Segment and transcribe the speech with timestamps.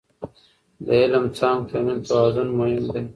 [0.85, 3.03] د علم څانګو ترمنځ توازن مهم دی.